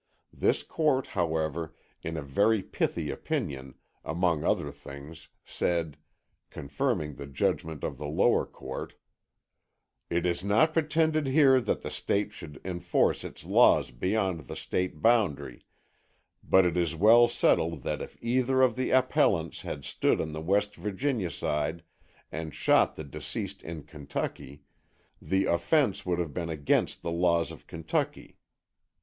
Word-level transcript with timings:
This 0.33 0.63
Court, 0.63 1.05
however, 1.05 1.75
in 2.01 2.17
a 2.17 2.23
very 2.23 2.63
pithy 2.63 3.11
opinion, 3.11 3.75
among 4.03 4.43
other 4.43 4.71
things 4.71 5.27
said, 5.45 5.95
confirming 6.49 7.13
the 7.17 7.27
judgment 7.27 7.83
of 7.83 7.99
the 7.99 8.07
lower 8.07 8.43
court: 8.47 8.95
It 10.09 10.25
is 10.25 10.43
not 10.43 10.73
pretended 10.73 11.27
here 11.27 11.61
that 11.61 11.83
the 11.83 11.91
State 11.91 12.33
could 12.35 12.59
enforce 12.65 13.23
its 13.23 13.43
laws 13.45 13.91
beyond 13.91 14.47
the 14.47 14.55
State 14.55 15.03
boundary, 15.03 15.67
but 16.43 16.65
it 16.65 16.75
is 16.77 16.95
well 16.95 17.27
settled 17.27 17.83
that 17.83 18.01
if 18.01 18.17
either 18.21 18.63
of 18.63 18.75
the 18.75 18.89
appellants 18.89 19.61
had 19.61 19.85
stood 19.85 20.19
on 20.19 20.31
the 20.31 20.41
West 20.41 20.75
Virginia 20.75 21.29
side 21.29 21.83
and 22.31 22.55
shot 22.55 22.95
the 22.95 23.03
deceased 23.03 23.61
in 23.61 23.83
Kentucky, 23.83 24.63
the 25.21 25.45
offense 25.45 26.07
would 26.07 26.17
have 26.17 26.33
been 26.33 26.49
against 26.49 27.03
the 27.03 27.11
laws 27.11 27.51
of 27.51 27.67
Kentucky. 27.67 28.39